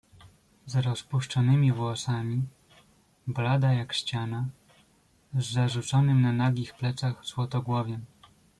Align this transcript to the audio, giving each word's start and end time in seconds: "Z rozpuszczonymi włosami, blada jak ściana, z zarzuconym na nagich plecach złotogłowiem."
"Z 0.65 0.75
rozpuszczonymi 0.75 1.71
włosami, 1.71 2.41
blada 3.27 3.73
jak 3.73 3.93
ściana, 3.93 4.45
z 5.35 5.51
zarzuconym 5.51 6.21
na 6.21 6.31
nagich 6.33 6.73
plecach 6.73 7.21
złotogłowiem." 7.25 8.05